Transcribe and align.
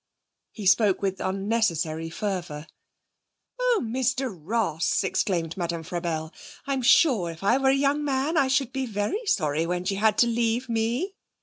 He 0.51 0.65
spoke 0.65 1.03
with 1.03 1.19
unnecessary 1.21 2.09
fervour. 2.09 2.65
'Oh, 3.59 3.81
Mr 3.83 4.35
Ross!' 4.35 5.03
exclaimed 5.03 5.55
Madame 5.57 5.83
Frabelle. 5.83 6.33
'I'm 6.65 6.81
sure 6.81 7.29
if 7.29 7.43
I 7.43 7.59
were 7.59 7.69
a 7.69 7.75
young 7.75 8.03
man 8.03 8.35
I 8.35 8.47
should 8.47 8.73
be 8.73 8.87
very 8.87 9.27
sorry 9.27 9.67
when 9.67 9.85
she 9.85 9.93
had 9.97 10.17
to 10.17 10.25
leave 10.25 10.67
me!' 10.67 11.13